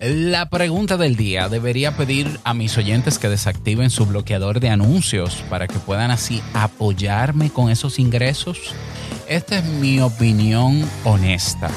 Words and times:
La 0.00 0.48
pregunta 0.48 0.96
del 0.96 1.16
día, 1.16 1.48
¿debería 1.48 1.96
pedir 1.96 2.38
a 2.44 2.54
mis 2.54 2.78
oyentes 2.78 3.18
que 3.18 3.28
desactiven 3.28 3.90
su 3.90 4.06
bloqueador 4.06 4.60
de 4.60 4.68
anuncios 4.68 5.42
para 5.50 5.66
que 5.66 5.80
puedan 5.80 6.12
así 6.12 6.40
apoyarme 6.54 7.50
con 7.50 7.68
esos 7.68 7.98
ingresos? 7.98 8.76
Esta 9.26 9.58
es 9.58 9.64
mi 9.64 10.00
opinión 10.00 10.88
honesta. 11.02 11.68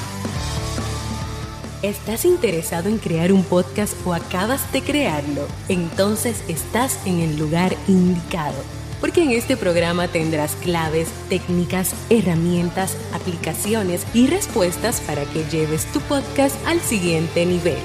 ¿Estás 1.82 2.24
interesado 2.24 2.88
en 2.88 2.98
crear 2.98 3.32
un 3.32 3.42
podcast 3.42 3.94
o 4.06 4.14
acabas 4.14 4.72
de 4.72 4.82
crearlo? 4.82 5.48
Entonces 5.68 6.44
estás 6.46 7.04
en 7.04 7.18
el 7.18 7.36
lugar 7.36 7.74
indicado, 7.88 8.62
porque 9.00 9.24
en 9.24 9.32
este 9.32 9.56
programa 9.56 10.06
tendrás 10.06 10.54
claves, 10.54 11.08
técnicas, 11.28 11.92
herramientas, 12.08 12.96
aplicaciones 13.12 14.06
y 14.14 14.28
respuestas 14.28 15.00
para 15.00 15.24
que 15.24 15.42
lleves 15.50 15.86
tu 15.86 15.98
podcast 16.02 16.54
al 16.68 16.78
siguiente 16.78 17.44
nivel 17.44 17.78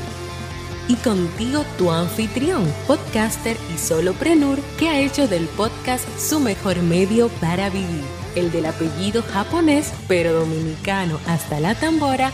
y 0.88 0.96
contigo 0.96 1.66
tu 1.78 1.92
anfitrión, 1.92 2.66
podcaster 2.88 3.58
y 3.74 3.78
soloprenur 3.78 4.60
que 4.80 4.90
ha 4.90 5.00
hecho 5.00 5.28
del 5.28 5.46
podcast 5.48 6.08
su 6.20 6.40
mejor 6.40 6.82
medio 6.82 7.30
para 7.42 7.70
vivir, 7.70 8.04
el 8.36 8.52
del 8.52 8.66
apellido 8.66 9.22
japonés 9.22 9.94
pero 10.08 10.34
dominicano 10.34 11.20
hasta 11.28 11.60
la 11.60 11.76
tambora, 11.76 12.32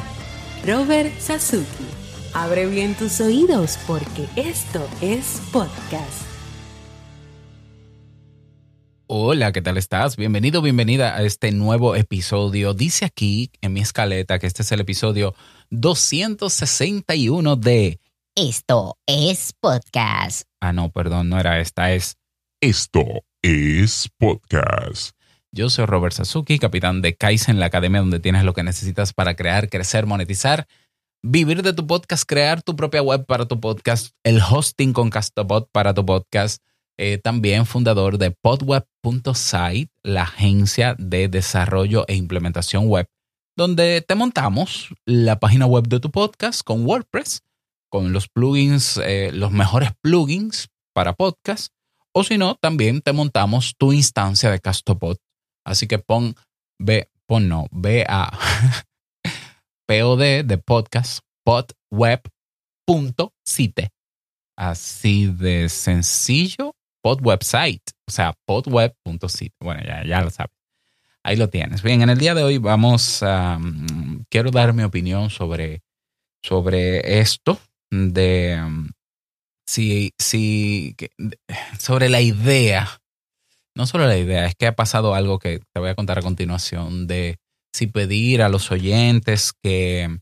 Robert 0.65 1.11
Sasuki. 1.19 1.85
Abre 2.33 2.67
bien 2.67 2.95
tus 2.95 3.19
oídos 3.21 3.77
porque 3.85 4.27
esto 4.35 4.87
es 5.01 5.41
podcast. 5.51 6.23
Hola, 9.05 9.51
¿qué 9.51 9.61
tal 9.61 9.77
estás? 9.77 10.15
Bienvenido, 10.15 10.61
bienvenida 10.63 11.15
a 11.15 11.21
este 11.21 11.51
nuevo 11.51 11.95
episodio. 11.95 12.73
Dice 12.73 13.05
aquí 13.05 13.51
en 13.61 13.73
mi 13.73 13.81
escaleta 13.81 14.39
que 14.39 14.47
este 14.47 14.63
es 14.63 14.71
el 14.71 14.79
episodio 14.79 15.35
261 15.69 17.55
de 17.57 17.99
esto 18.35 18.97
es 19.05 19.53
podcast. 19.59 20.47
Ah, 20.59 20.73
no, 20.73 20.91
perdón, 20.91 21.29
no 21.29 21.39
era 21.39 21.59
esta, 21.59 21.91
es 21.91 22.17
Esto 22.61 23.23
es 23.43 24.09
podcast. 24.17 25.15
Yo 25.51 25.69
soy 25.69 25.85
Robert 25.85 26.15
Sasuki, 26.15 26.57
capitán 26.57 27.01
de 27.01 27.15
Kaizen, 27.15 27.59
la 27.59 27.67
academia 27.67 27.99
donde 27.99 28.19
tienes 28.19 28.43
lo 28.43 28.53
que 28.53 28.63
necesitas 28.63 29.13
para 29.13 29.35
crear, 29.35 29.69
crecer, 29.69 30.07
monetizar, 30.07 30.67
vivir 31.21 31.61
de 31.61 31.73
tu 31.73 31.85
podcast, 31.85 32.23
crear 32.27 32.63
tu 32.63 32.75
propia 32.75 33.03
web 33.03 33.25
para 33.27 33.47
tu 33.47 33.59
podcast, 33.59 34.15
el 34.23 34.41
hosting 34.41 34.93
con 34.93 35.11
Castobot 35.11 35.69
para 35.71 35.93
tu 35.93 36.05
podcast. 36.05 36.63
Eh, 36.97 37.17
también 37.17 37.65
fundador 37.65 38.17
de 38.17 38.31
podweb.site, 38.31 39.91
la 40.03 40.23
agencia 40.23 40.95
de 40.97 41.27
desarrollo 41.27 42.05
e 42.07 42.15
implementación 42.15 42.87
web, 42.87 43.07
donde 43.57 44.01
te 44.01 44.15
montamos 44.15 44.93
la 45.05 45.39
página 45.39 45.65
web 45.65 45.87
de 45.87 45.99
tu 45.99 46.11
podcast 46.11 46.63
con 46.63 46.85
WordPress 46.85 47.41
con 47.93 48.11
los 48.11 48.27
plugins, 48.27 48.97
eh, 48.97 49.29
los 49.31 49.51
mejores 49.51 49.91
plugins 50.01 50.69
para 50.95 51.13
podcast. 51.13 51.71
O 52.11 52.23
si 52.23 52.39
no, 52.39 52.55
también 52.55 53.03
te 53.03 53.13
montamos 53.13 53.75
tu 53.77 53.93
instancia 53.93 54.49
de 54.49 54.59
Castopod. 54.59 55.17
Así 55.63 55.85
que 55.85 55.99
pon, 55.99 56.33
ve, 56.79 57.11
pon 57.27 57.47
no, 57.47 57.67
ve 57.69 58.03
a 58.09 58.35
POD 59.87 60.43
de 60.43 60.57
podcast, 60.57 61.19
podweb.site. 61.45 62.31
Así 64.57 65.27
de 65.27 65.69
sencillo, 65.69 66.73
podwebsite. 67.03 67.91
O 68.07 68.11
sea, 68.11 68.33
podweb.site. 68.47 69.53
Bueno, 69.59 69.83
ya, 69.85 70.03
ya 70.03 70.23
lo 70.23 70.31
sabes. 70.31 70.57
Ahí 71.23 71.35
lo 71.35 71.47
tienes. 71.47 71.83
Bien, 71.83 72.01
en 72.01 72.09
el 72.09 72.17
día 72.17 72.33
de 72.33 72.41
hoy 72.41 72.57
vamos 72.57 73.21
a... 73.21 73.59
Mm, 73.59 74.25
quiero 74.31 74.49
dar 74.49 74.73
mi 74.73 74.81
opinión 74.81 75.29
sobre, 75.29 75.83
sobre 76.41 77.19
esto 77.19 77.59
de 77.93 78.59
um, 78.65 78.89
si, 79.67 80.13
si, 80.17 80.95
sobre 81.79 82.09
la 82.09 82.21
idea, 82.21 83.01
no 83.75 83.85
solo 83.85 84.07
la 84.07 84.17
idea, 84.17 84.45
es 84.45 84.55
que 84.55 84.67
ha 84.67 84.75
pasado 84.75 85.15
algo 85.15 85.39
que 85.39 85.59
te 85.73 85.79
voy 85.79 85.89
a 85.89 85.95
contar 85.95 86.19
a 86.19 86.23
continuación 86.23 87.07
de 87.07 87.37
si 87.73 87.87
pedir 87.87 88.41
a 88.41 88.49
los 88.49 88.71
oyentes 88.71 89.53
que, 89.61 90.19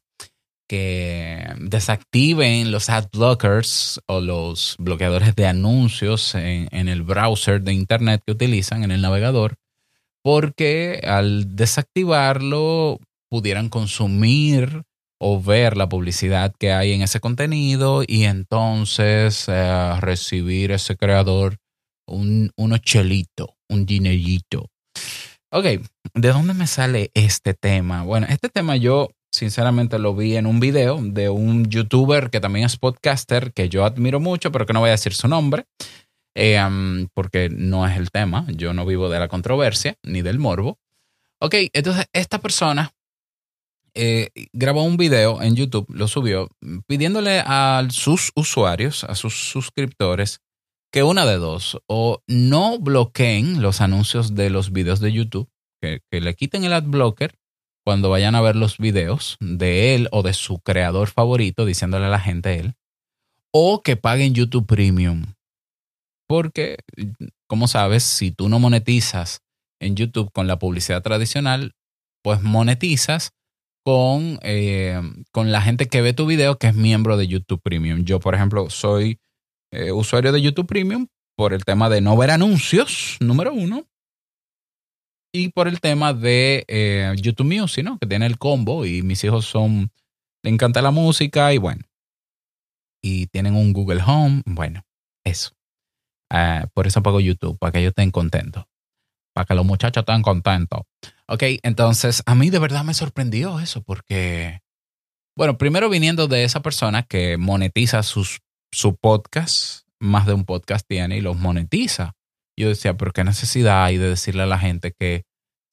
que 0.68 1.46
desactiven 1.60 2.72
los 2.72 2.90
ad 2.90 3.10
blockers 3.12 4.00
o 4.06 4.22
los 4.22 4.76
bloqueadores 4.80 5.36
de 5.36 5.48
anuncios 5.48 6.36
en, 6.36 6.68
en 6.72 6.88
el 6.88 7.04
browser 7.04 7.62
de 7.62 7.74
internet 7.74 8.22
que 8.26 8.34
utilizan 8.34 8.84
en 8.84 8.92
el 8.92 9.02
navegador, 9.02 9.56
porque 10.24 11.02
al 11.04 11.56
desactivarlo 11.56 13.00
pudieran 13.30 13.70
consumir 13.70 14.84
o 15.24 15.40
ver 15.40 15.78
la 15.78 15.88
publicidad 15.88 16.52
que 16.58 16.72
hay 16.72 16.94
en 16.94 17.04
ese 17.04 17.20
contenido 17.20 18.04
y 18.06 18.24
entonces 18.24 19.46
eh, 19.48 19.94
recibir 20.00 20.72
ese 20.72 20.98
creador 20.98 21.58
un, 22.08 22.52
unos 22.58 22.82
un 23.70 23.86
dinerito. 23.86 24.72
Ok, 25.52 25.66
¿de 26.16 26.28
dónde 26.30 26.56
me 26.56 26.66
sale 26.66 27.12
este 27.14 27.54
tema? 27.54 28.04
Bueno, 28.04 28.26
este 28.32 28.50
tema 28.50 28.78
yo 28.78 29.12
sinceramente 29.32 30.00
lo 30.00 30.16
vi 30.16 30.38
en 30.38 30.48
un 30.48 30.60
video 30.60 31.00
de 31.00 31.30
un 31.30 31.70
youtuber 31.70 32.32
que 32.32 32.40
también 32.40 32.66
es 32.66 32.78
podcaster, 32.78 33.54
que 33.54 33.70
yo 33.70 33.86
admiro 33.86 34.20
mucho, 34.20 34.52
pero 34.52 34.66
que 34.66 34.74
no 34.74 34.80
voy 34.80 34.90
a 34.90 34.94
decir 34.94 35.14
su 35.14 35.28
nombre, 35.28 35.66
eh, 36.36 36.60
porque 37.14 37.50
no 37.50 37.86
es 37.86 37.96
el 37.96 38.10
tema. 38.10 38.48
Yo 38.48 38.74
no 38.74 38.88
vivo 38.88 39.08
de 39.08 39.20
la 39.20 39.28
controversia 39.28 39.98
ni 40.02 40.24
del 40.24 40.40
morbo. 40.40 40.80
Ok, 41.40 41.56
entonces 41.74 42.08
esta 42.12 42.40
persona 42.40 42.92
eh, 43.94 44.30
grabó 44.54 44.84
un 44.84 44.98
video 44.98 45.42
en 45.42 45.56
YouTube, 45.56 45.86
lo 45.90 46.08
subió, 46.08 46.50
pidiéndole 46.88 47.42
a 47.46 47.86
sus 47.90 48.32
usuarios, 48.36 49.04
a 49.04 49.16
sus 49.16 49.50
suscriptores, 49.50 50.40
que 50.92 51.04
una 51.04 51.26
de 51.26 51.38
dos, 51.38 51.80
o 51.88 52.22
no 52.28 52.80
bloqueen 52.80 53.62
los 53.62 53.82
anuncios 53.82 54.36
de 54.36 54.50
los 54.50 54.72
videos 54.72 55.00
de 55.00 55.12
YouTube, 55.12 55.50
que, 55.82 56.02
le 56.12 56.36
quiten 56.36 56.64
el 56.64 56.74
ad 56.74 56.84
blocker 56.84 57.36
cuando 57.84 58.10
vayan 58.10 58.36
a 58.36 58.42
ver 58.42 58.56
los 58.56 58.78
videos 58.78 59.38
de 59.40 59.96
él 59.96 60.08
o 60.12 60.22
de 60.22 60.34
su 60.34 60.60
creador 60.60 61.10
favorito, 61.10 61.66
diciéndole 61.66 62.06
a 62.06 62.10
la 62.10 62.20
gente 62.20 62.60
él, 62.60 62.76
o 63.52 63.82
que 63.82 63.98
paguen 63.98 64.34
YouTube 64.34 64.68
Premium. 64.68 65.34
Porque, 66.28 66.78
como 67.48 67.68
sabes, 67.68 68.04
si 68.04 68.32
tú 68.32 68.48
no 68.48 68.60
monetizas 68.60 69.42
en 69.82 69.96
YouTube 69.96 70.32
con 70.32 70.48
la 70.48 70.60
publicidad 70.60 71.02
tradicional, 71.02 71.74
pues 72.24 72.42
monetizas 72.42 73.34
con, 73.84 74.40
eh, 74.44 75.02
con 75.32 75.52
la 75.52 75.62
gente 75.62 75.88
que 75.88 76.02
ve 76.02 76.14
tu 76.14 76.26
video 76.26 76.58
que 76.58 76.68
es 76.68 76.76
miembro 76.76 77.18
de 77.18 77.28
YouTube 77.28 77.62
Premium. 77.62 78.04
Yo, 78.04 78.20
por 78.20 78.36
ejemplo, 78.36 78.70
soy 78.70 79.20
eh, 79.72 79.92
usuario 79.92 80.32
de 80.32 80.42
YouTube 80.42 80.68
Premium 80.68 81.08
por 81.36 81.54
el 81.54 81.66
tema 81.66 81.90
de 81.90 82.02
no 82.02 82.16
ver 82.18 82.32
anuncios, 82.32 83.18
número 83.20 83.54
uno, 83.54 83.88
y 85.34 85.50
por 85.50 85.68
el 85.68 85.80
tema 85.80 86.14
de 86.14 86.66
eh, 86.68 87.14
YouTube 87.18 87.48
Music, 87.48 87.84
¿no? 87.84 87.98
Que 87.98 88.08
tiene 88.08 88.26
el 88.26 88.38
combo 88.38 88.86
y 88.86 89.02
mis 89.02 89.24
hijos 89.24 89.46
son, 89.46 89.92
le 90.44 90.52
encanta 90.52 90.82
la 90.82 90.92
música 90.92 91.54
y 91.54 91.58
bueno, 91.58 91.84
y 93.02 93.28
tienen 93.28 93.56
un 93.56 93.74
Google 93.74 94.04
Home, 94.06 94.44
bueno, 94.46 94.84
eso. 95.26 95.52
por 96.74 96.86
eso 96.86 97.02
pago 97.02 97.20
YouTube, 97.20 97.58
para 97.58 97.72
que 97.72 97.80
ellos 97.80 97.92
estén 97.92 98.12
contentos, 98.12 98.66
para 99.34 99.46
que 99.46 99.56
los 99.56 99.66
muchachos 99.66 100.02
estén 100.02 100.22
contentos. 100.22 100.82
Ok, 101.28 101.44
entonces 101.64 102.24
a 102.26 102.36
mí 102.36 102.50
de 102.50 102.60
verdad 102.60 102.84
me 102.84 102.94
sorprendió 102.94 103.60
eso 103.60 103.82
porque, 103.82 104.60
bueno, 105.38 105.58
primero 105.58 105.90
viniendo 105.90 106.28
de 106.28 106.44
esa 106.44 106.62
persona 106.62 107.04
que 107.04 107.38
monetiza 107.38 108.04
sus, 108.04 108.42
su 108.72 108.96
podcast, 108.96 109.88
más 110.00 110.26
de 110.26 110.34
un 110.34 110.46
podcast 110.46 110.86
tiene 110.88 111.18
y 111.18 111.22
los 111.22 111.38
monetiza. 111.38 112.14
Yo 112.58 112.68
decía, 112.68 112.98
pero 112.98 113.12
qué 113.12 113.24
necesidad 113.24 113.86
hay 113.86 113.98
de 113.98 114.10
decirle 114.10 114.44
a 114.44 114.48
la 114.48 114.60
gente 114.60 114.94
que 114.98 115.24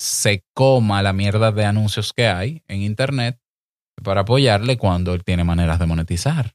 se 0.01 0.45
coma 0.55 1.03
la 1.03 1.13
mierda 1.13 1.51
de 1.51 1.65
anuncios 1.65 2.13
que 2.13 2.29
hay 2.29 2.63
en 2.69 2.83
Internet 2.83 3.39
para 4.03 4.21
apoyarle 4.21 4.79
cuando 4.79 5.15
él 5.15 5.25
tiene 5.25 5.45
maneras 5.45 5.79
de 5.79 5.87
monetizar. 5.87 6.55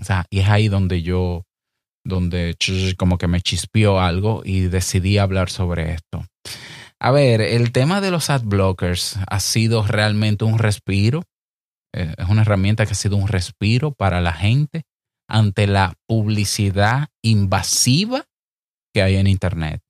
O 0.00 0.04
sea, 0.04 0.26
y 0.30 0.40
es 0.40 0.48
ahí 0.48 0.68
donde 0.68 1.02
yo, 1.02 1.46
donde 2.04 2.56
como 2.96 3.18
que 3.18 3.28
me 3.28 3.40
chispió 3.40 4.00
algo 4.00 4.42
y 4.44 4.62
decidí 4.62 5.18
hablar 5.18 5.50
sobre 5.50 5.92
esto. 5.92 6.24
A 6.98 7.10
ver, 7.10 7.40
el 7.40 7.72
tema 7.72 8.00
de 8.00 8.10
los 8.10 8.28
ad 8.30 8.42
blockers 8.44 9.18
ha 9.26 9.40
sido 9.40 9.86
realmente 9.86 10.44
un 10.44 10.58
respiro. 10.58 11.24
Eh, 11.94 12.14
es 12.16 12.28
una 12.28 12.42
herramienta 12.42 12.84
que 12.84 12.92
ha 12.92 12.96
sido 12.96 13.16
un 13.16 13.28
respiro 13.28 13.92
para 13.92 14.20
la 14.20 14.32
gente 14.32 14.82
ante 15.28 15.66
la 15.66 15.94
publicidad 16.06 17.08
invasiva 17.22 18.26
que 18.92 19.02
hay 19.02 19.16
en 19.16 19.26
Internet. 19.26 19.80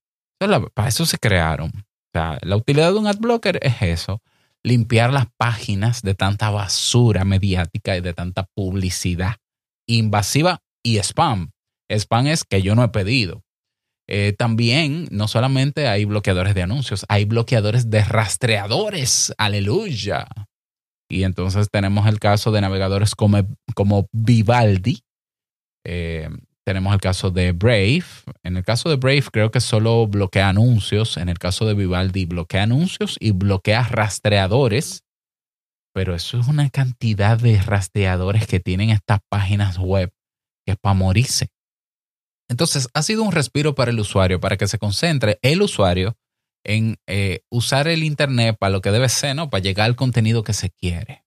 para 0.74 0.88
eso 0.88 1.04
se 1.06 1.18
crearon. 1.18 1.70
O 1.74 2.10
sea, 2.12 2.38
la 2.42 2.56
utilidad 2.56 2.92
de 2.92 2.98
un 2.98 3.06
ad 3.06 3.18
blocker 3.18 3.58
es 3.62 3.82
eso, 3.82 4.22
limpiar 4.62 5.12
las 5.12 5.26
páginas 5.36 6.02
de 6.02 6.14
tanta 6.14 6.50
basura 6.50 7.24
mediática 7.24 7.96
y 7.96 8.00
de 8.00 8.12
tanta 8.12 8.46
publicidad 8.54 9.36
invasiva 9.86 10.60
y 10.84 10.98
spam. 10.98 11.50
Spam 11.90 12.28
es 12.28 12.44
que 12.44 12.62
yo 12.62 12.74
no 12.74 12.84
he 12.84 12.88
pedido. 12.88 13.42
Eh, 14.08 14.34
también 14.36 15.06
no 15.10 15.28
solamente 15.28 15.86
hay 15.86 16.04
bloqueadores 16.04 16.54
de 16.54 16.62
anuncios, 16.62 17.04
hay 17.08 17.24
bloqueadores 17.24 17.90
de 17.90 18.02
rastreadores. 18.04 19.32
Aleluya. 19.38 20.26
Y 21.08 21.24
entonces 21.24 21.68
tenemos 21.70 22.06
el 22.06 22.18
caso 22.18 22.52
de 22.52 22.60
navegadores 22.60 23.14
como, 23.14 23.38
como 23.74 24.06
Vivaldi. 24.12 25.00
Eh, 25.84 26.28
tenemos 26.64 26.92
el 26.92 27.00
caso 27.00 27.30
de 27.30 27.52
Brave. 27.52 28.04
En 28.44 28.56
el 28.56 28.64
caso 28.64 28.88
de 28.88 28.96
Brave 28.96 29.24
creo 29.32 29.50
que 29.50 29.60
solo 29.60 30.06
bloquea 30.06 30.48
anuncios. 30.48 31.16
En 31.16 31.28
el 31.28 31.38
caso 31.38 31.66
de 31.66 31.74
Vivaldi 31.74 32.26
bloquea 32.26 32.64
anuncios 32.64 33.16
y 33.18 33.32
bloquea 33.32 33.84
rastreadores. 33.84 35.04
Pero 35.92 36.14
eso 36.14 36.38
es 36.38 36.46
una 36.46 36.70
cantidad 36.70 37.38
de 37.38 37.60
rastreadores 37.60 38.46
que 38.46 38.60
tienen 38.60 38.90
estas 38.90 39.18
páginas 39.28 39.78
web 39.78 40.12
que 40.64 40.72
es 40.72 40.78
para 40.78 40.94
morirse. 40.94 41.48
Entonces 42.50 42.88
ha 42.94 43.02
sido 43.02 43.22
un 43.22 43.30
respiro 43.30 43.76
para 43.76 43.92
el 43.92 44.00
usuario, 44.00 44.40
para 44.40 44.56
que 44.56 44.66
se 44.66 44.78
concentre 44.78 45.38
el 45.40 45.62
usuario 45.62 46.16
en 46.64 46.98
eh, 47.06 47.42
usar 47.48 47.86
el 47.86 48.02
Internet 48.02 48.56
para 48.58 48.72
lo 48.72 48.80
que 48.80 48.90
debe 48.90 49.08
ser, 49.08 49.36
¿no? 49.36 49.48
Para 49.48 49.62
llegar 49.62 49.86
al 49.86 49.94
contenido 49.94 50.42
que 50.42 50.52
se 50.52 50.68
quiere. 50.68 51.24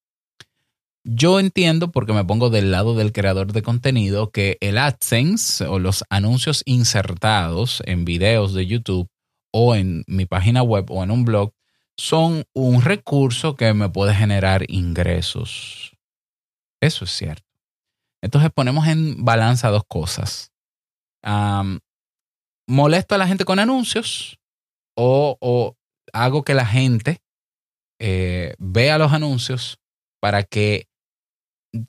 Yo 1.06 1.40
entiendo, 1.40 1.92
porque 1.92 2.12
me 2.12 2.26
pongo 2.26 2.50
del 2.50 2.72
lado 2.72 2.94
del 2.94 3.14
creador 3.14 3.54
de 3.54 3.62
contenido, 3.62 4.32
que 4.32 4.58
el 4.60 4.78
AdSense 4.78 5.66
o 5.66 5.80
los 5.80 6.04
anuncios 6.10 6.62
insertados 6.66 7.82
en 7.86 8.04
videos 8.04 8.54
de 8.54 8.68
YouTube 8.68 9.10
o 9.52 9.76
en 9.76 10.04
mi 10.08 10.26
página 10.26 10.62
web 10.62 10.92
o 10.92 11.04
en 11.04 11.12
un 11.12 11.24
blog 11.24 11.54
son 11.96 12.44
un 12.54 12.82
recurso 12.82 13.56
que 13.56 13.74
me 13.74 13.88
puede 13.88 14.14
generar 14.14 14.66
ingresos. 14.68 15.94
Eso 16.82 17.06
es 17.06 17.12
cierto. 17.12 17.48
Entonces 18.22 18.52
ponemos 18.54 18.88
en 18.88 19.24
balanza 19.24 19.70
dos 19.70 19.84
cosas. 19.88 20.53
Molesto 22.68 23.16
a 23.16 23.18
la 23.18 23.28
gente 23.28 23.46
con 23.46 23.60
anuncios 23.60 24.40
o, 24.96 25.76
hago 26.12 26.44
que 26.44 26.54
la 26.54 26.66
gente 26.66 27.22
eh, 28.00 28.56
vea 28.60 28.98
los 28.98 29.14
anuncios 29.14 29.80
para 30.20 30.44
que 30.44 30.88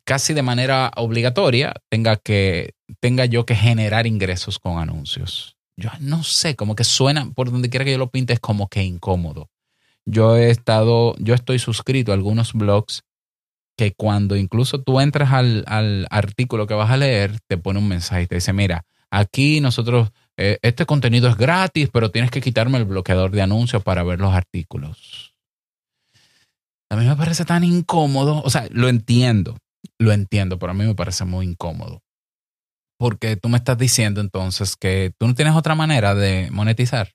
casi 0.05 0.33
de 0.33 0.43
manera 0.43 0.91
obligatoria 0.97 1.75
tenga 1.91 2.17
que 2.17 2.75
tenga 3.01 3.27
yo 3.27 3.45
que 3.45 3.55
generar 3.55 4.07
ingresos 4.07 4.59
con 4.59 4.79
anuncios. 4.79 5.57
Yo 5.77 5.91
no 6.01 6.23
sé, 6.23 6.57
como 6.57 6.77
que 6.77 6.85
suena 6.85 7.31
por 7.35 7.51
donde 7.51 7.69
quiera 7.69 7.85
que 7.85 7.93
yo 7.93 7.99
lo 7.99 8.11
pinte 8.11 8.33
es 8.33 8.41
como 8.41 8.69
que 8.69 8.83
incómodo. 8.83 9.51
Yo 10.07 10.37
he 10.37 10.51
estado, 10.51 11.15
yo 11.19 11.35
estoy 11.35 11.59
suscrito 11.59 12.13
a 12.13 12.15
algunos 12.15 12.53
blogs 12.53 13.03
que 13.77 13.93
cuando 13.93 14.37
incluso 14.37 14.81
tú 14.83 15.01
entras 15.01 15.33
al, 15.33 15.65
al 15.67 16.07
artículo 16.11 16.67
que 16.67 16.75
vas 16.75 16.91
a 16.91 16.97
leer, 16.97 17.41
te 17.49 17.59
pone 17.59 17.81
un 17.81 17.89
mensaje 17.89 18.23
y 18.23 18.27
te 18.27 18.37
dice, 18.37 18.53
mira, 18.53 18.85
aquí 19.19 19.61
nosotros, 19.61 20.11
eh, 20.37 20.59
este 20.63 20.87
contenido 20.87 21.29
es 21.29 21.37
gratis, 21.37 21.89
pero 21.93 22.11
tienes 22.11 22.31
que 22.31 22.41
quitarme 22.41 22.79
el 22.79 22.85
bloqueador 22.85 23.31
de 23.31 23.43
anuncios 23.43 23.83
para 23.83 24.03
ver 24.03 24.21
los 24.21 24.35
artículos. 24.35 25.35
A 26.91 26.97
mí 26.97 27.07
me 27.07 27.17
parece 27.17 27.45
tan 27.45 27.65
incómodo, 27.65 28.43
o 28.43 28.51
sea, 28.51 28.69
lo 28.71 28.89
entiendo, 28.89 29.59
lo 29.99 30.13
entiendo, 30.13 30.59
pero 30.59 30.73
a 30.73 30.75
mí 30.75 30.85
me 30.85 30.95
parece 30.95 31.25
muy 31.25 31.47
incómodo. 31.47 32.03
Porque 32.99 33.37
tú 33.37 33.49
me 33.49 33.59
estás 33.59 33.79
diciendo 33.79 34.21
entonces 34.21 34.77
que 34.77 35.13
tú 35.19 35.27
no 35.27 35.35
tienes 35.35 35.55
otra 35.55 35.75
manera 35.75 36.15
de 36.15 36.51
monetizar. 36.51 37.13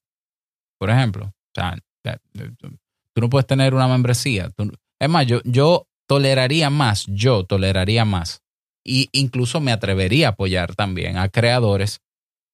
Por 0.78 0.90
ejemplo, 0.90 1.25
o 1.25 1.51
sea, 1.56 1.78
tú 2.04 3.22
no 3.22 3.30
puedes 3.30 3.48
tener 3.48 3.74
una 3.74 3.88
membresía. 3.88 4.51
es 5.00 5.10
más, 5.10 5.25
yo, 5.25 5.42
yo 5.44 5.88
toleraría 6.07 6.69
más, 6.69 7.06
yo 7.07 7.46
toleraría 7.46 8.06
más. 8.06 8.42
Y 8.85 9.09
incluso 9.11 9.59
me 9.59 9.71
atrevería 9.71 10.27
a 10.27 10.31
apoyar 10.31 10.75
también 10.75 11.17
a 11.17 11.29
creadores 11.29 11.99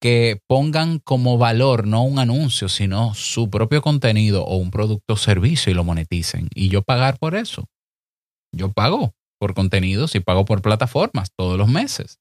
que 0.02 0.40
pongan 0.48 1.00
como 1.00 1.38
valor 1.38 1.88
no 1.88 2.04
un 2.04 2.20
anuncio, 2.20 2.70
sino 2.70 3.14
su 3.14 3.50
propio 3.50 3.82
contenido 3.82 4.44
o 4.44 4.58
un 4.58 4.72
producto 4.72 5.14
o 5.14 5.18
servicio 5.18 5.72
y 5.72 5.76
lo 5.76 5.84
moneticen. 5.84 6.50
Y 6.54 6.70
yo 6.70 6.82
pagar 6.82 7.18
por 7.18 7.36
eso. 7.36 7.66
Yo 8.52 8.72
pago 8.72 9.14
por 9.40 9.54
contenidos 9.54 10.16
y 10.16 10.20
pago 10.20 10.46
por 10.46 10.62
plataformas 10.62 11.30
todos 11.36 11.58
los 11.58 11.70
meses. 11.70 12.20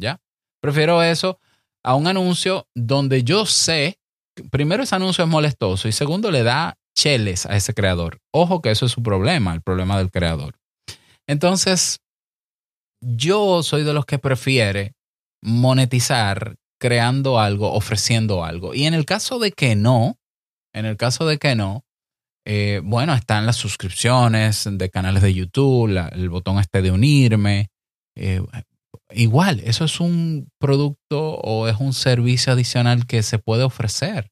¿Ya? 0.00 0.20
Prefiero 0.60 1.02
eso 1.02 1.38
a 1.82 1.94
un 1.94 2.06
anuncio 2.06 2.66
donde 2.74 3.22
yo 3.22 3.46
sé, 3.46 3.98
primero 4.50 4.82
ese 4.82 4.96
anuncio 4.96 5.24
es 5.24 5.30
molestoso 5.30 5.88
y 5.88 5.92
segundo 5.92 6.30
le 6.30 6.42
da 6.42 6.76
cheles 6.96 7.46
a 7.46 7.56
ese 7.56 7.74
creador. 7.74 8.18
Ojo 8.32 8.60
que 8.60 8.70
eso 8.70 8.86
es 8.86 8.92
su 8.92 9.02
problema, 9.02 9.54
el 9.54 9.62
problema 9.62 9.98
del 9.98 10.10
creador. 10.10 10.56
Entonces, 11.26 12.00
yo 13.00 13.62
soy 13.62 13.84
de 13.84 13.94
los 13.94 14.06
que 14.06 14.18
prefiere 14.18 14.94
monetizar 15.42 16.56
creando 16.80 17.38
algo, 17.38 17.72
ofreciendo 17.72 18.44
algo. 18.44 18.74
Y 18.74 18.86
en 18.86 18.94
el 18.94 19.04
caso 19.04 19.38
de 19.38 19.52
que 19.52 19.76
no, 19.76 20.18
en 20.72 20.86
el 20.86 20.96
caso 20.96 21.26
de 21.26 21.38
que 21.38 21.54
no, 21.54 21.84
eh, 22.46 22.80
bueno, 22.82 23.14
están 23.14 23.46
las 23.46 23.56
suscripciones 23.56 24.66
de 24.70 24.90
canales 24.90 25.22
de 25.22 25.34
YouTube, 25.34 25.90
el 26.12 26.30
botón 26.30 26.58
este 26.58 26.82
de 26.82 26.90
unirme. 26.90 27.70
Eh, 28.16 28.42
igual, 29.10 29.60
eso 29.60 29.84
es 29.84 30.00
un 30.00 30.50
producto 30.58 31.34
o 31.34 31.68
es 31.68 31.76
un 31.78 31.92
servicio 31.92 32.52
adicional 32.52 33.06
que 33.06 33.22
se 33.22 33.38
puede 33.38 33.62
ofrecer. 33.62 34.30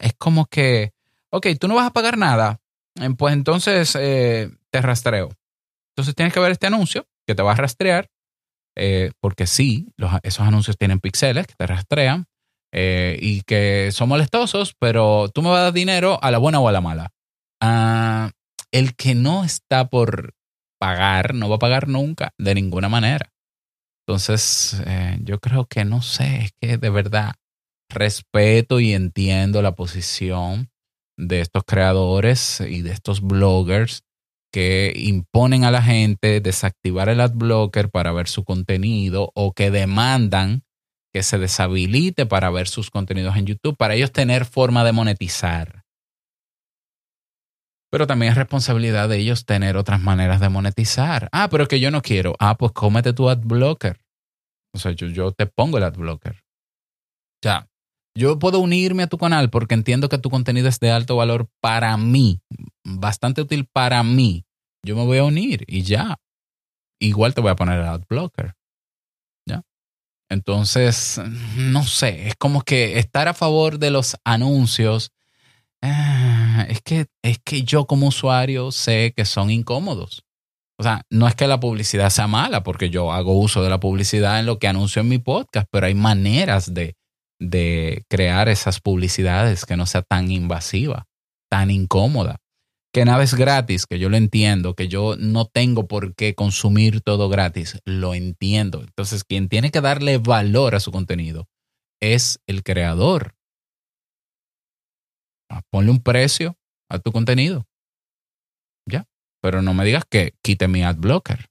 es 0.00 0.14
como 0.14 0.46
que, 0.46 0.92
ok, 1.30 1.48
tú 1.60 1.68
no 1.68 1.74
vas 1.74 1.86
a 1.86 1.92
pagar 1.92 2.18
nada, 2.18 2.60
eh, 3.00 3.10
pues 3.16 3.34
entonces 3.34 3.92
te 3.92 4.82
rastreo. 4.82 5.30
Entonces 5.92 6.14
tienes 6.14 6.32
que 6.32 6.40
ver 6.40 6.52
este 6.52 6.66
anuncio 6.66 7.06
que 7.28 7.36
te 7.36 7.42
va 7.42 7.52
a 7.52 7.56
rastrear, 7.56 8.08
porque 9.20 9.46
sí, 9.46 9.86
esos 10.22 10.46
anuncios 10.46 10.76
tienen 10.76 10.98
píxeles 10.98 11.46
que 11.46 11.54
te 11.56 11.66
rastrean 11.66 12.24
y 12.72 13.42
que 13.42 13.90
son 13.92 14.08
molestosos, 14.08 14.74
pero 14.80 15.28
tú 15.28 15.42
me 15.42 15.50
vas 15.50 15.58
a 15.58 15.62
dar 15.64 15.72
dinero 15.72 16.18
a 16.22 16.30
la 16.30 16.38
buena 16.38 16.58
o 16.60 16.68
a 16.68 16.72
la 16.72 16.80
mala. 16.80 17.10
Ah, 17.60 18.30
el 18.72 18.94
que 18.94 19.14
no 19.14 19.44
está 19.44 19.88
por 19.88 20.34
pagar, 20.80 21.34
no 21.34 21.48
va 21.48 21.56
a 21.56 21.58
pagar 21.60 21.88
nunca, 21.88 22.30
de 22.38 22.54
ninguna 22.54 22.88
manera. 22.88 23.32
Entonces, 24.06 24.80
eh, 24.86 25.18
yo 25.22 25.38
creo 25.38 25.66
que 25.66 25.84
no 25.84 26.00
sé, 26.00 26.44
es 26.44 26.52
que 26.60 26.78
de 26.78 26.90
verdad 26.90 27.34
respeto 27.90 28.80
y 28.80 28.92
entiendo 28.92 29.60
la 29.60 29.74
posición 29.74 30.70
de 31.18 31.40
estos 31.40 31.64
creadores 31.66 32.60
y 32.60 32.82
de 32.82 32.92
estos 32.92 33.20
bloggers 33.22 34.04
que 34.52 34.92
imponen 34.96 35.64
a 35.64 35.70
la 35.70 35.82
gente 35.82 36.40
desactivar 36.40 37.08
el 37.08 37.20
adblocker 37.20 37.90
para 37.90 38.12
ver 38.12 38.28
su 38.28 38.44
contenido 38.44 39.30
o 39.34 39.52
que 39.52 39.70
demandan 39.70 40.62
que 41.12 41.22
se 41.22 41.38
deshabilite 41.38 42.26
para 42.26 42.50
ver 42.50 42.68
sus 42.68 42.90
contenidos 42.90 43.36
en 43.36 43.46
YouTube, 43.46 43.76
para 43.76 43.94
ellos 43.94 44.12
tener 44.12 44.44
forma 44.44 44.84
de 44.84 44.92
monetizar. 44.92 45.82
Pero 47.90 48.06
también 48.06 48.32
es 48.32 48.38
responsabilidad 48.38 49.08
de 49.08 49.18
ellos 49.18 49.46
tener 49.46 49.76
otras 49.76 50.00
maneras 50.00 50.40
de 50.40 50.50
monetizar. 50.50 51.28
Ah, 51.32 51.48
pero 51.50 51.66
que 51.66 51.80
yo 51.80 51.90
no 51.90 52.02
quiero. 52.02 52.34
Ah, 52.38 52.56
pues 52.58 52.72
cómete 52.72 53.14
tu 53.14 53.30
ad 53.30 53.38
blocker. 53.42 53.98
O 54.74 54.78
sea, 54.78 54.92
yo, 54.92 55.06
yo 55.06 55.32
te 55.32 55.46
pongo 55.46 55.78
el 55.78 55.84
ad 55.84 55.94
blocker. 55.94 56.34
O 56.34 57.42
sea, 57.42 57.67
yo 58.18 58.38
puedo 58.38 58.58
unirme 58.58 59.04
a 59.04 59.06
tu 59.06 59.18
canal 59.18 59.50
porque 59.50 59.74
entiendo 59.74 60.08
que 60.08 60.18
tu 60.18 60.30
contenido 60.30 60.68
es 60.68 60.80
de 60.80 60.90
alto 60.90 61.16
valor 61.16 61.48
para 61.60 61.96
mí, 61.96 62.40
bastante 62.84 63.42
útil 63.42 63.66
para 63.72 64.02
mí. 64.02 64.44
Yo 64.84 64.96
me 64.96 65.04
voy 65.04 65.18
a 65.18 65.24
unir 65.24 65.64
y 65.66 65.82
ya. 65.82 66.16
Igual 67.00 67.34
te 67.34 67.40
voy 67.40 67.50
a 67.50 67.56
poner 67.56 67.80
el 67.80 67.86
ad 67.86 68.02
blocker. 68.08 68.54
¿Ya? 69.46 69.62
Entonces, 70.28 71.20
no 71.56 71.84
sé, 71.84 72.28
es 72.28 72.34
como 72.36 72.62
que 72.62 72.98
estar 72.98 73.28
a 73.28 73.34
favor 73.34 73.78
de 73.78 73.90
los 73.90 74.16
anuncios 74.24 75.12
Ah, 75.80 76.66
es, 76.68 76.80
que, 76.82 77.06
es 77.22 77.38
que 77.38 77.62
yo 77.62 77.86
como 77.86 78.08
usuario 78.08 78.72
sé 78.72 79.12
que 79.16 79.24
son 79.24 79.50
incómodos. 79.50 80.24
O 80.78 80.82
sea, 80.82 81.02
no 81.10 81.26
es 81.26 81.34
que 81.34 81.46
la 81.46 81.60
publicidad 81.60 82.10
sea 82.10 82.26
mala, 82.26 82.62
porque 82.62 82.90
yo 82.90 83.12
hago 83.12 83.38
uso 83.38 83.62
de 83.62 83.70
la 83.70 83.80
publicidad 83.80 84.38
en 84.38 84.46
lo 84.46 84.58
que 84.58 84.68
anuncio 84.68 85.00
en 85.02 85.08
mi 85.08 85.18
podcast, 85.18 85.68
pero 85.70 85.86
hay 85.86 85.94
maneras 85.94 86.72
de, 86.72 86.96
de 87.40 88.04
crear 88.08 88.48
esas 88.48 88.80
publicidades 88.80 89.64
que 89.64 89.76
no 89.76 89.86
sea 89.86 90.02
tan 90.02 90.30
invasiva, 90.30 91.06
tan 91.50 91.70
incómoda. 91.70 92.38
Que 92.92 93.04
nada 93.04 93.22
es 93.22 93.34
gratis, 93.34 93.86
que 93.86 93.98
yo 93.98 94.08
lo 94.08 94.16
entiendo, 94.16 94.74
que 94.74 94.88
yo 94.88 95.16
no 95.18 95.44
tengo 95.44 95.86
por 95.86 96.14
qué 96.14 96.34
consumir 96.34 97.02
todo 97.02 97.28
gratis, 97.28 97.78
lo 97.84 98.14
entiendo. 98.14 98.80
Entonces, 98.80 99.24
quien 99.24 99.48
tiene 99.48 99.70
que 99.70 99.80
darle 99.80 100.18
valor 100.18 100.74
a 100.74 100.80
su 100.80 100.90
contenido 100.90 101.46
es 102.00 102.40
el 102.46 102.62
creador, 102.62 103.34
Ah, 105.50 105.62
ponle 105.70 105.90
un 105.90 106.02
precio 106.02 106.56
a 106.90 106.98
tu 106.98 107.12
contenido. 107.12 107.66
Ya. 108.86 109.06
Pero 109.42 109.62
no 109.62 109.74
me 109.74 109.84
digas 109.84 110.04
que 110.08 110.34
quite 110.42 110.68
mi 110.68 110.82
ad 110.82 110.96
blocker. 110.96 111.46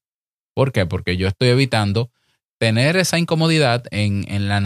¿Por 0.56 0.72
qué? 0.72 0.86
Porque 0.86 1.18
yo 1.18 1.28
estoy 1.28 1.50
evitando 1.50 2.12
tener 2.60 2.98
esa 2.98 3.20
incomodidad 3.20 3.86
en, 3.92 4.24
la, 4.48 4.58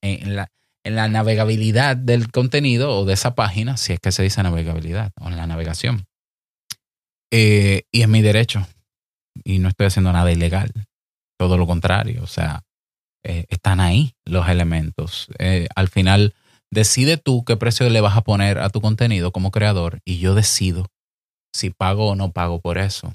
en, 0.00 0.36
la, 0.36 0.48
en 0.84 0.96
la 0.96 1.08
navegabilidad 1.08 1.96
del 1.96 2.30
contenido 2.30 2.96
o 2.96 3.04
de 3.04 3.14
esa 3.14 3.34
página, 3.34 3.76
si 3.76 3.92
es 3.92 4.00
que 4.00 4.12
se 4.12 4.22
dice 4.22 4.42
navegabilidad 4.42 5.12
o 5.20 5.28
en 5.28 5.36
la 5.36 5.46
navegación. 5.46 6.04
Eh, 7.32 7.82
y 7.92 8.02
es 8.02 8.08
mi 8.08 8.22
derecho. 8.22 8.66
Y 9.44 9.58
no 9.58 9.68
estoy 9.68 9.86
haciendo 9.86 10.12
nada 10.12 10.32
ilegal. 10.32 10.72
Todo 11.38 11.58
lo 11.58 11.66
contrario. 11.66 12.22
O 12.22 12.26
sea, 12.26 12.62
eh, 13.24 13.44
están 13.48 13.80
ahí 13.80 14.14
los 14.24 14.48
elementos. 14.48 15.28
Eh, 15.38 15.68
al 15.74 15.88
final 15.88 16.34
Decide 16.70 17.16
tú 17.16 17.44
qué 17.44 17.56
precio 17.56 17.88
le 17.88 18.00
vas 18.00 18.16
a 18.16 18.22
poner 18.22 18.58
a 18.58 18.70
tu 18.70 18.80
contenido 18.80 19.32
como 19.32 19.50
creador 19.50 20.00
y 20.04 20.18
yo 20.18 20.34
decido 20.34 20.86
si 21.54 21.70
pago 21.70 22.08
o 22.10 22.16
no 22.16 22.32
pago 22.32 22.60
por 22.60 22.78
eso. 22.78 23.14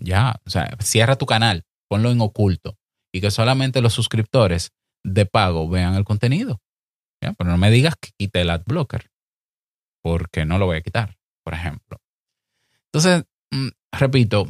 Ya, 0.00 0.40
o 0.46 0.50
sea, 0.50 0.76
cierra 0.80 1.16
tu 1.16 1.26
canal, 1.26 1.64
ponlo 1.88 2.10
en 2.10 2.20
oculto 2.20 2.76
y 3.12 3.20
que 3.20 3.30
solamente 3.30 3.80
los 3.80 3.92
suscriptores 3.92 4.72
de 5.04 5.26
pago 5.26 5.68
vean 5.68 5.94
el 5.94 6.04
contenido. 6.04 6.60
¿ya? 7.22 7.32
Pero 7.32 7.50
no 7.50 7.58
me 7.58 7.70
digas 7.70 7.94
que 8.00 8.10
quite 8.18 8.42
el 8.42 8.50
ad 8.50 8.62
blocker, 8.64 9.10
porque 10.02 10.44
no 10.44 10.58
lo 10.58 10.66
voy 10.66 10.78
a 10.78 10.82
quitar, 10.82 11.16
por 11.44 11.54
ejemplo. 11.54 11.98
Entonces, 12.86 13.24
mm, 13.52 13.68
repito, 13.92 14.46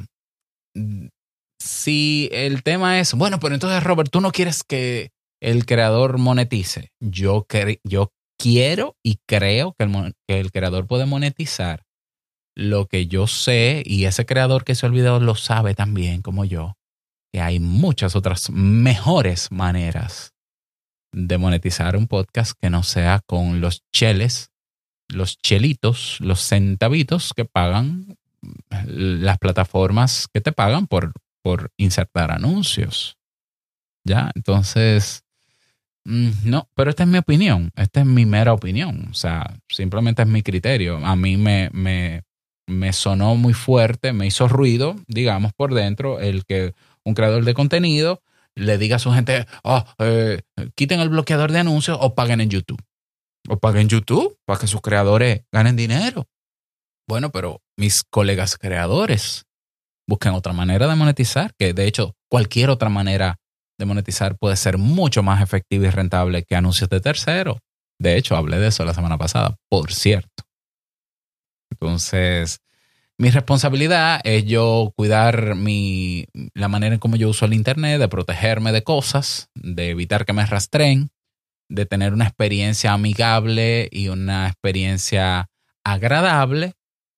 si 1.61 2.29
el 2.33 2.63
tema 2.63 3.01
es, 3.01 3.15
bueno, 3.15 3.39
pero 3.41 3.55
entonces 3.55 3.83
Robert, 3.83 4.11
tú 4.11 4.21
no 4.21 4.33
quieres 4.33 4.65
que 4.65 5.11
el 5.41 5.67
creador 5.67 6.19
monetice. 6.19 6.93
Yo, 7.01 7.47
yo 7.85 8.13
quiero 8.39 8.97
y 9.03 9.19
creo 9.27 9.75
que 9.79 9.85
el, 9.85 10.15
que 10.27 10.41
el 10.41 10.53
creador 10.53 10.87
puede 10.87 11.07
monetizar 11.07 11.85
lo 12.57 12.87
que 12.87 13.07
yo 13.07 13.27
sé 13.27 13.83
y 13.87 14.05
ese 14.05 14.27
creador 14.27 14.65
que 14.65 14.75
se 14.75 14.85
ha 14.85 14.89
olvidado 14.89 15.21
lo 15.21 15.35
sabe 15.35 15.75
también 15.75 16.21
como 16.23 16.45
yo, 16.45 16.77
que 17.33 17.41
hay 17.41 17.61
muchas 17.61 18.17
otras 18.17 18.51
mejores 18.51 19.51
maneras 19.51 20.35
de 21.13 21.39
monetizar 21.39 21.97
un 21.97 22.07
podcast 22.07 22.53
que 22.61 22.71
no 22.71 22.83
sea 22.83 23.21
con 23.27 23.61
los 23.61 23.83
cheles, 23.93 24.51
los 25.09 25.39
chelitos, 25.39 26.19
los 26.21 26.41
centavitos 26.41 27.33
que 27.35 27.45
pagan 27.45 28.17
las 28.87 29.39
plataformas 29.39 30.29
que 30.33 30.41
te 30.41 30.53
pagan 30.53 30.87
por, 30.87 31.13
por 31.43 31.73
insertar 31.77 32.31
anuncios. 32.31 33.17
¿Ya? 34.05 34.31
Entonces, 34.35 35.25
mm, 36.05 36.31
no, 36.45 36.69
pero 36.75 36.91
esta 36.91 37.03
es 37.03 37.09
mi 37.09 37.19
opinión, 37.19 37.71
esta 37.77 38.01
es 38.01 38.07
mi 38.07 38.25
mera 38.25 38.55
opinión, 38.55 39.09
o 39.11 39.15
sea, 39.15 39.59
simplemente 39.69 40.23
es 40.23 40.29
mi 40.29 40.43
criterio. 40.43 41.05
A 41.05 41.17
mí 41.17 41.37
me, 41.37 41.69
me, 41.73 42.23
me 42.67 42.93
sonó 42.93 43.35
muy 43.35 43.53
fuerte, 43.53 44.13
me 44.13 44.27
hizo 44.27 44.49
ruido, 44.49 44.97
digamos, 45.07 45.53
por 45.53 45.75
dentro, 45.75 46.19
el 46.21 46.45
que 46.47 46.75
un 47.05 47.15
creador 47.15 47.45
de 47.45 47.55
contenido 47.55 48.23
le 48.55 48.79
diga 48.79 48.97
a 48.97 48.99
su 48.99 49.13
gente, 49.13 49.47
oh, 49.63 49.85
eh, 49.99 50.43
quiten 50.75 51.01
el 51.01 51.09
bloqueador 51.09 51.53
de 51.53 51.61
anuncios 51.61 51.99
o 52.01 52.15
paguen 52.15 52.41
en 52.41 52.51
YouTube. 52.51 52.83
O 53.49 53.59
paguen 53.59 53.83
en 53.83 53.89
YouTube 53.89 54.37
para 54.45 54.59
que 54.59 54.67
sus 54.67 54.81
creadores 54.81 55.43
ganen 55.53 55.77
dinero. 55.77 56.27
Bueno, 57.09 57.31
pero 57.31 57.63
mis 57.77 58.05
colegas 58.05 58.57
creadores 58.57 59.47
busquen 60.09 60.33
otra 60.33 60.53
manera 60.53 60.89
de 60.89 60.97
monetizar, 60.97 61.55
que 61.59 61.73
de 61.73 61.87
hecho 61.87 62.15
cualquier 62.29 62.71
otra 62.71 62.89
manera 62.89 63.39
de 63.79 63.87
monetizar 63.87 64.37
puede 64.37 64.57
ser 64.57 64.77
mucho 64.77 65.23
más 65.23 65.43
efectiva 65.43 65.87
y 65.87 65.91
rentable 65.91 66.45
que 66.45 66.57
anuncios 66.57 66.91
de 66.91 67.01
tercero. 67.01 67.59
De 67.99 68.17
hecho, 68.17 68.37
hablé 68.37 68.59
de 68.59 68.69
eso 68.69 68.85
la 68.85 68.95
semana 68.95 69.19
pasada, 69.19 69.57
por 69.69 69.93
cierto. 69.93 70.45
Entonces, 71.71 72.61
mi 73.21 73.29
responsabilidad 73.29 74.23
es 74.25 74.47
yo 74.47 74.95
cuidar 74.97 75.55
mi, 75.55 76.25
la 76.55 76.69
manera 76.69 76.95
en 76.95 77.01
cómo 77.01 77.17
yo 77.17 77.29
uso 77.29 77.45
el 77.45 77.53
Internet, 77.53 78.01
de 78.01 78.09
protegerme 78.09 78.73
de 78.73 78.83
cosas, 78.83 79.51
de 79.55 79.91
evitar 79.91 80.25
que 80.25 80.33
me 80.33 80.47
rastreen, 80.47 81.11
de 81.69 81.85
tener 81.85 82.15
una 82.15 82.25
experiencia 82.25 82.95
amigable 82.95 83.91
y 83.93 84.09
una 84.09 84.47
experiencia 84.47 85.51
agradable, 85.85 86.73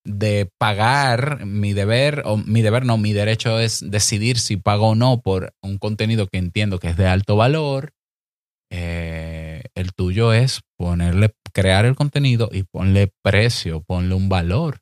de 0.04 0.50
pagar 0.58 1.46
mi 1.46 1.72
deber, 1.72 2.22
o 2.24 2.36
mi 2.36 2.62
deber 2.62 2.84
no, 2.84 2.98
mi 2.98 3.12
derecho 3.12 3.60
es 3.60 3.88
decidir 3.88 4.40
si 4.40 4.56
pago 4.56 4.88
o 4.88 4.94
no 4.96 5.20
por 5.20 5.54
un 5.62 5.78
contenido 5.78 6.26
que 6.26 6.38
entiendo 6.38 6.80
que 6.80 6.88
es 6.88 6.96
de 6.96 7.06
alto 7.06 7.36
valor. 7.36 7.92
Eh, 8.72 9.62
el 9.76 9.92
tuyo 9.92 10.32
es 10.32 10.62
ponerle, 10.76 11.32
crear 11.52 11.84
el 11.84 11.94
contenido 11.94 12.48
y 12.50 12.64
ponle 12.64 13.12
precio, 13.22 13.82
ponle 13.82 14.16
un 14.16 14.28
valor. 14.28 14.81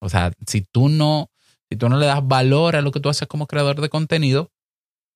O 0.00 0.08
sea, 0.08 0.32
si 0.46 0.62
tú 0.62 0.88
no, 0.88 1.30
si 1.70 1.78
tú 1.78 1.88
no 1.88 1.98
le 1.98 2.06
das 2.06 2.26
valor 2.26 2.76
a 2.76 2.82
lo 2.82 2.92
que 2.92 3.00
tú 3.00 3.08
haces 3.08 3.28
como 3.28 3.46
creador 3.46 3.80
de 3.80 3.88
contenido, 3.88 4.50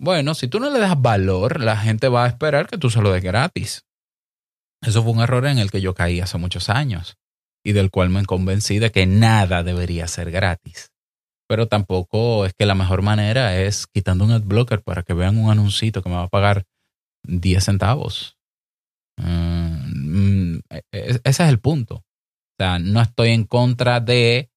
bueno, 0.00 0.34
si 0.34 0.48
tú 0.48 0.60
no 0.60 0.70
le 0.70 0.78
das 0.78 1.00
valor, 1.00 1.60
la 1.60 1.76
gente 1.76 2.08
va 2.08 2.24
a 2.24 2.28
esperar 2.28 2.68
que 2.68 2.78
tú 2.78 2.88
se 2.90 3.02
lo 3.02 3.12
des 3.12 3.22
gratis. 3.22 3.84
Eso 4.80 5.02
fue 5.02 5.12
un 5.12 5.20
error 5.20 5.46
en 5.46 5.58
el 5.58 5.70
que 5.70 5.80
yo 5.80 5.94
caí 5.94 6.20
hace 6.20 6.38
muchos 6.38 6.68
años 6.68 7.16
y 7.64 7.72
del 7.72 7.90
cual 7.90 8.10
me 8.10 8.24
convencí 8.24 8.78
de 8.78 8.92
que 8.92 9.06
nada 9.06 9.62
debería 9.62 10.06
ser 10.06 10.30
gratis. 10.30 10.92
Pero 11.48 11.66
tampoco 11.66 12.46
es 12.46 12.52
que 12.54 12.66
la 12.66 12.74
mejor 12.74 13.02
manera 13.02 13.58
es 13.60 13.86
quitando 13.86 14.24
un 14.24 14.32
adblocker 14.32 14.82
para 14.82 15.02
que 15.02 15.14
vean 15.14 15.36
un 15.36 15.50
anuncito 15.50 16.02
que 16.02 16.08
me 16.08 16.16
va 16.16 16.24
a 16.24 16.28
pagar 16.28 16.64
10 17.24 17.64
centavos. 17.64 18.36
Mm, 19.16 20.58
e, 20.70 20.82
e, 20.92 21.20
ese 21.24 21.42
es 21.42 21.48
el 21.48 21.58
punto. 21.58 21.96
O 21.96 22.04
sea, 22.58 22.78
no 22.78 23.00
estoy 23.00 23.30
en 23.30 23.44
contra 23.44 24.00
de 24.00 24.50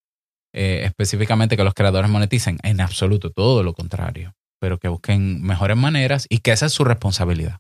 eh, 0.53 0.81
específicamente 0.85 1.57
que 1.57 1.63
los 1.63 1.73
creadores 1.73 2.09
moneticen, 2.09 2.57
en 2.63 2.81
absoluto, 2.81 3.31
todo 3.31 3.63
lo 3.63 3.73
contrario, 3.73 4.33
pero 4.59 4.77
que 4.79 4.87
busquen 4.87 5.41
mejores 5.41 5.77
maneras 5.77 6.27
y 6.29 6.39
que 6.39 6.51
esa 6.51 6.65
es 6.65 6.73
su 6.73 6.83
responsabilidad. 6.83 7.59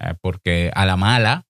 Eh, 0.00 0.14
porque 0.20 0.70
a 0.74 0.86
la 0.86 0.96
mala, 0.96 1.46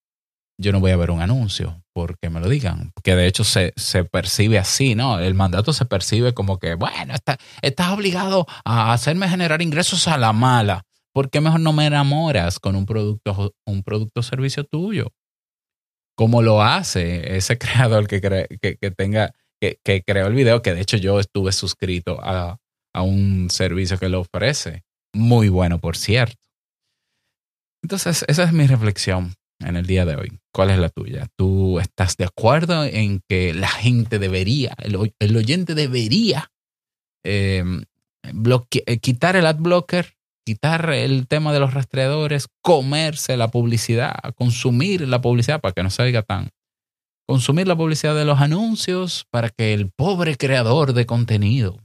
yo 0.59 0.73
no 0.73 0.80
voy 0.80 0.90
a 0.90 0.97
ver 0.97 1.11
un 1.11 1.23
anuncio 1.23 1.82
porque 1.94 2.30
me 2.30 2.40
lo 2.40 2.49
digan, 2.49 2.92
que 3.02 3.14
de 3.14 3.26
hecho 3.26 3.44
se, 3.44 3.73
se 3.76 4.04
percibe 4.04 4.59
así, 4.59 4.94
¿no? 4.94 5.18
El 5.18 5.35
mandato 5.35 5.73
se 5.73 5.85
percibe 5.85 6.32
como 6.32 6.59
que, 6.59 6.75
bueno, 6.75 7.14
estás 7.62 7.90
obligado 7.90 8.47
a 8.64 8.92
hacerme 8.92 9.28
generar 9.28 9.61
ingresos 9.62 10.09
a 10.09 10.16
la 10.16 10.32
mala. 10.32 10.85
¿Por 11.12 11.28
qué 11.28 11.40
mejor 11.40 11.61
no 11.61 11.75
me 11.75 11.87
enamoras 11.87 12.59
con 12.59 12.75
un 12.75 12.87
producto, 12.87 13.54
un 13.66 13.82
producto 13.82 14.21
o 14.21 14.23
servicio 14.23 14.64
tuyo? 14.64 15.12
¿Cómo 16.16 16.40
lo 16.42 16.62
hace 16.62 17.37
ese 17.37 17.59
creador 17.59 18.06
que, 18.06 18.21
que, 18.21 18.76
que 18.76 18.90
tenga, 18.90 19.35
que, 19.85 20.02
creó 20.02 20.26
el 20.26 20.35
video, 20.35 20.62
que 20.62 20.75
de 20.75 20.81
hecho 20.81 20.97
yo 20.97 21.21
estuve 21.21 21.52
suscrito 21.52 22.19
a, 22.23 22.59
a 22.92 23.02
un 23.02 23.49
servicio 23.50 23.99
que 23.99 24.09
lo 24.09 24.21
ofrece. 24.21 24.83
Muy 25.14 25.49
bueno, 25.49 25.78
por 25.78 25.97
cierto. 25.97 26.40
Entonces, 27.83 28.25
esa 28.28 28.45
es 28.45 28.52
mi 28.52 28.66
reflexión 28.66 29.35
en 29.61 29.76
el 29.76 29.87
día 29.87 30.04
de 30.04 30.16
hoy. 30.16 30.38
¿Cuál 30.52 30.71
es 30.71 30.78
la 30.78 30.88
tuya? 30.88 31.28
¿Tú 31.37 31.78
estás 31.81 32.16
de 32.16 32.25
acuerdo 32.25 32.85
en 32.85 33.21
que 33.28 33.54
la 33.54 33.69
gente 33.69 34.19
debería, 34.19 34.75
el, 34.78 35.12
el 35.19 35.37
oyente 35.37 35.75
debería 35.75 36.50
eh, 37.25 37.64
quitar 39.00 39.37
el 39.37 39.47
ad 39.47 39.57
blocker 39.57 40.14
quitar 40.45 40.90
el 40.90 41.28
tema 41.28 41.52
de 41.52 41.61
los 41.61 41.75
rastreadores, 41.75 42.49
comerse 42.62 43.37
la 43.37 43.49
publicidad, 43.49 44.14
consumir 44.35 45.07
la 45.09 45.21
publicidad 45.21 45.61
para 45.61 45.73
que 45.73 45.83
no 45.83 45.90
se 45.90 46.02
oiga 46.02 46.23
tan. 46.23 46.50
Consumir 47.33 47.67
la 47.67 47.75
publicidad 47.75 48.15
de 48.15 48.27
los 48.27 48.43
anuncios 48.43 49.25
para 49.31 49.49
que 49.49 49.73
el 49.73 49.91
pobre 49.91 50.37
creador 50.37 50.93
de 50.93 51.07
contenido 51.07 51.79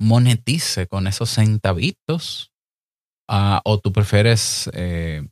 monetice 0.00 0.88
con 0.88 1.06
esos 1.06 1.32
centavitos. 1.32 2.50
Uh, 3.30 3.60
o 3.64 3.78
tú 3.78 3.92
prefieres, 3.92 4.68
eh, 4.72 5.22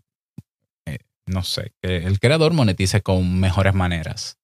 eh, 0.87 0.99
no 1.27 1.43
sé, 1.43 1.73
que 1.83 1.97
el 1.97 2.21
creador 2.21 2.53
monetice 2.53 3.03
con 3.03 3.41
mejores 3.41 3.75
maneras. 3.75 4.39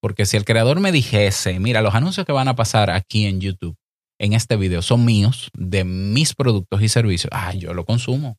Porque 0.00 0.26
si 0.26 0.36
el 0.36 0.44
creador 0.44 0.78
me 0.78 0.92
dijese, 0.92 1.58
mira, 1.58 1.82
los 1.82 1.96
anuncios 1.96 2.24
que 2.24 2.30
van 2.30 2.46
a 2.46 2.54
pasar 2.54 2.90
aquí 2.90 3.26
en 3.26 3.40
YouTube 3.40 3.76
en 4.20 4.34
este 4.34 4.54
video 4.54 4.80
son 4.80 5.04
míos, 5.04 5.50
de 5.54 5.82
mis 5.82 6.36
productos 6.36 6.80
y 6.82 6.88
servicios, 6.88 7.32
ah, 7.34 7.52
yo 7.52 7.74
lo 7.74 7.84
consumo. 7.84 8.38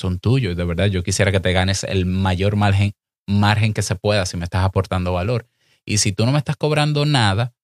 Son 0.00 0.20
tuyos. 0.20 0.56
De 0.56 0.62
verdad, 0.62 0.86
yo 0.86 1.02
quisiera 1.02 1.32
que 1.32 1.40
te 1.40 1.52
ganes 1.52 1.82
el 1.82 2.06
mayor 2.06 2.54
margen, 2.54 2.92
margen 3.28 3.74
que 3.74 3.82
se 3.82 3.94
pueda 3.94 4.26
si 4.26 4.36
me 4.36 4.44
estás 4.44 4.64
aportando 4.64 5.12
valor. 5.12 5.46
Y 5.84 5.98
si 5.98 6.12
tú 6.12 6.26
no 6.26 6.32
me 6.32 6.38
estás 6.38 6.56
cobrando 6.56 7.06
nada, 7.06 7.54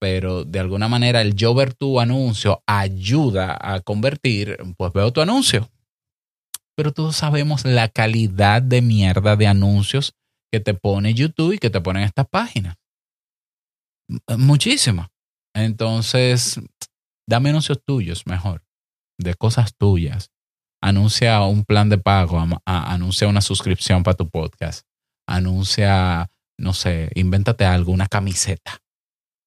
pero 0.00 0.44
de 0.44 0.60
alguna 0.60 0.88
manera 0.88 1.22
el 1.22 1.34
yo 1.34 1.54
ver 1.54 1.74
tu 1.74 1.98
anuncio 1.98 2.62
ayuda 2.66 3.58
a 3.60 3.80
convertir, 3.80 4.58
pues 4.76 4.92
veo 4.92 5.12
tu 5.12 5.20
anuncio. 5.20 5.68
Pero 6.76 6.92
todos 6.92 7.16
sabemos 7.16 7.64
la 7.64 7.88
calidad 7.88 8.62
de 8.62 8.82
mierda 8.82 9.34
de 9.34 9.48
anuncios 9.48 10.14
que 10.52 10.60
te 10.60 10.74
pone 10.74 11.14
YouTube 11.14 11.54
y 11.54 11.58
que 11.58 11.70
te 11.70 11.80
ponen 11.80 12.04
estas 12.04 12.28
páginas. 12.28 12.76
Muchísimas. 14.36 15.08
Entonces, 15.54 16.60
dame 17.26 17.50
anuncios 17.50 17.82
tuyos 17.84 18.26
mejor, 18.26 18.62
de 19.18 19.34
cosas 19.34 19.74
tuyas. 19.76 20.30
Anuncia 20.80 21.42
un 21.42 21.64
plan 21.64 21.88
de 21.88 21.98
pago, 21.98 22.40
anuncia 22.64 23.26
una 23.26 23.40
suscripción 23.40 24.04
para 24.04 24.16
tu 24.16 24.30
podcast, 24.30 24.86
anuncia, 25.28 26.30
no 26.58 26.72
sé, 26.72 27.10
invéntate 27.14 27.64
algo, 27.64 27.92
una 27.92 28.08
camiseta. 28.08 28.78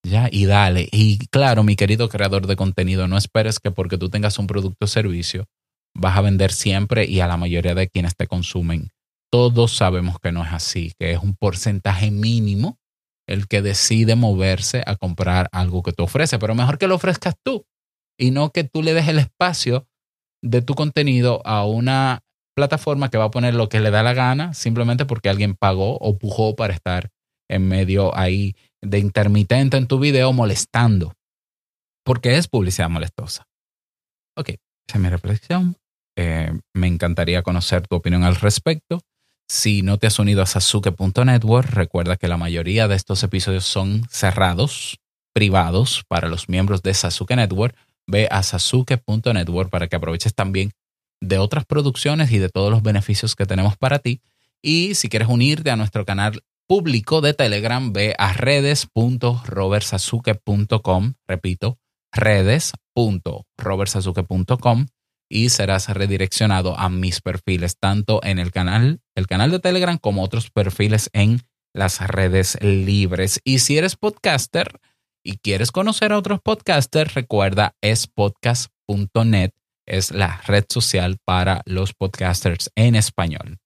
Ya, 0.03 0.29
y 0.31 0.45
dale. 0.45 0.88
Y 0.91 1.27
claro, 1.27 1.63
mi 1.63 1.75
querido 1.75 2.09
creador 2.09 2.47
de 2.47 2.55
contenido, 2.55 3.07
no 3.07 3.17
esperes 3.17 3.59
que 3.59 3.71
porque 3.71 3.97
tú 3.97 4.09
tengas 4.09 4.39
un 4.39 4.47
producto 4.47 4.85
o 4.85 4.88
servicio, 4.88 5.45
vas 5.93 6.17
a 6.17 6.21
vender 6.21 6.51
siempre 6.51 7.05
y 7.05 7.19
a 7.19 7.27
la 7.27 7.38
mayoría 7.38 7.75
de 7.75 7.89
quienes 7.89 8.15
te 8.15 8.27
consumen. 8.27 8.89
Todos 9.31 9.75
sabemos 9.75 10.17
que 10.19 10.31
no 10.31 10.43
es 10.43 10.51
así, 10.51 10.93
que 11.00 11.11
es 11.11 11.19
un 11.19 11.35
porcentaje 11.35 12.11
mínimo 12.11 12.77
el 13.27 13.47
que 13.47 13.61
decide 13.61 14.15
moverse 14.15 14.83
a 14.85 14.95
comprar 14.95 15.47
algo 15.51 15.83
que 15.83 15.93
te 15.93 16.03
ofrece, 16.03 16.39
pero 16.39 16.55
mejor 16.55 16.77
que 16.77 16.88
lo 16.88 16.95
ofrezcas 16.95 17.35
tú 17.43 17.65
y 18.19 18.31
no 18.31 18.51
que 18.51 18.63
tú 18.63 18.83
le 18.83 18.93
des 18.93 19.07
el 19.07 19.19
espacio 19.19 19.88
de 20.43 20.61
tu 20.61 20.73
contenido 20.73 21.41
a 21.45 21.65
una 21.65 22.21
plataforma 22.55 23.10
que 23.10 23.17
va 23.17 23.25
a 23.25 23.31
poner 23.31 23.53
lo 23.53 23.70
que 23.70 23.79
le 23.79 23.91
da 23.91 24.03
la 24.03 24.13
gana 24.13 24.53
simplemente 24.53 25.05
porque 25.05 25.29
alguien 25.29 25.55
pagó 25.55 25.98
o 25.98 26.17
pujó 26.17 26.55
para 26.55 26.74
estar 26.74 27.10
en 27.50 27.67
medio 27.67 28.17
ahí 28.17 28.55
de 28.81 29.00
intermitente 29.00 29.77
en 29.77 29.88
tu 29.88 30.00
video 30.00 30.34
molestando. 30.34 31.13
porque 32.03 32.38
es 32.38 32.48
publicidad 32.48 32.89
molestosa. 32.89 33.48
Ok, 34.36 34.50
esa 34.50 34.98
es 34.98 35.00
mi 35.00 35.10
reflexión. 35.10 35.77
Eh, 36.17 36.51
me 36.74 36.88
encantaría 36.88 37.43
conocer 37.43 37.88
tu 37.88 37.96
opinión 37.96 38.24
al 38.24 38.36
respecto. 38.36 39.01
Si 39.48 39.84
no 39.84 39.98
te 40.00 40.08
has 40.08 40.17
unido 40.17 40.41
a 40.41 40.48
Sasuke.network, 40.48 41.70
recuerda 41.70 42.17
que 42.17 42.27
la 42.27 42.38
mayoría 42.38 42.88
de 42.88 42.96
estos 42.96 43.22
episodios 43.22 43.65
son 43.65 44.03
cerrados, 44.10 45.00
privados 45.34 46.03
para 46.08 46.27
los 46.27 46.50
miembros 46.50 46.81
de 46.81 46.93
Sasuke 46.93 47.36
Network. 47.36 47.75
Ve 48.08 48.27
a 48.31 48.41
Sasuke.network 48.41 49.70
para 49.70 49.88
que 49.88 49.96
aproveches 49.96 50.34
también 50.34 50.72
de 51.21 51.37
otras 51.37 51.63
producciones 51.65 52.31
y 52.31 52.39
de 52.39 52.49
todos 52.49 52.71
los 52.71 52.83
beneficios 52.83 53.35
que 53.35 53.45
tenemos 53.45 53.77
para 53.77 53.99
ti. 53.99 54.19
Y 54.61 54.95
si 54.95 55.07
quieres 55.07 55.29
unirte 55.29 55.71
a 55.71 55.77
nuestro 55.77 56.05
canal 56.05 56.43
público 56.67 57.21
de 57.21 57.33
Telegram, 57.33 57.93
ve 57.93 58.15
a 58.17 58.33
redes.robertsasuke.com. 58.33 61.13
Repito, 61.27 61.79
redes.robertsasuke.com 62.11 64.85
y 65.31 65.49
serás 65.49 65.87
redireccionado 65.87 66.77
a 66.77 66.89
mis 66.89 67.21
perfiles, 67.21 67.77
tanto 67.79 68.19
en 68.23 68.37
el 68.37 68.51
canal, 68.51 68.99
el 69.15 69.27
canal 69.27 69.49
de 69.49 69.59
Telegram, 69.59 69.97
como 69.97 70.23
otros 70.23 70.51
perfiles 70.51 71.09
en 71.13 71.41
las 71.73 72.05
redes 72.05 72.61
libres. 72.61 73.39
Y 73.45 73.59
si 73.59 73.77
eres 73.77 73.95
podcaster 73.95 74.79
y 75.23 75.37
quieres 75.37 75.71
conocer 75.71 76.11
a 76.11 76.17
otros 76.17 76.41
podcasters, 76.41 77.13
recuerda 77.13 77.75
espodcast.net, 77.81 79.51
es 79.91 80.12
la 80.12 80.41
red 80.48 80.63
social 80.69 81.17
para 81.25 81.62
los 81.65 81.93
podcasters 81.93 82.71
en 82.75 82.95
español. 82.95 83.57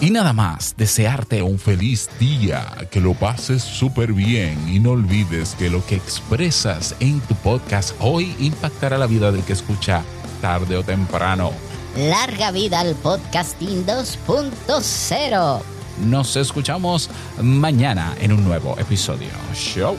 Y 0.00 0.10
nada 0.10 0.32
más, 0.32 0.74
desearte 0.76 1.42
un 1.42 1.60
feliz 1.60 2.10
día, 2.18 2.66
que 2.90 3.00
lo 3.00 3.14
pases 3.14 3.62
súper 3.62 4.12
bien 4.12 4.58
y 4.68 4.80
no 4.80 4.90
olvides 4.90 5.54
que 5.54 5.70
lo 5.70 5.86
que 5.86 5.94
expresas 5.94 6.96
en 6.98 7.20
tu 7.20 7.36
podcast 7.36 7.94
hoy 8.00 8.34
impactará 8.40 8.98
la 8.98 9.06
vida 9.06 9.30
del 9.30 9.44
que 9.44 9.52
escucha 9.52 10.02
tarde 10.40 10.76
o 10.76 10.82
temprano. 10.82 11.52
Larga 11.96 12.50
vida 12.50 12.80
al 12.80 12.96
podcasting 12.96 13.86
2.0. 13.86 15.62
Nos 16.06 16.34
escuchamos 16.34 17.08
mañana 17.40 18.16
en 18.20 18.32
un 18.32 18.42
nuevo 18.42 18.76
episodio. 18.80 19.28
Show. 19.54 19.96